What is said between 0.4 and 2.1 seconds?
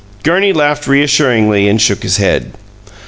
laughed reassuringly, and shook